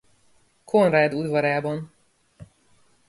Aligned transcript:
Konrád 0.65 1.13
udvarában. 1.13 1.93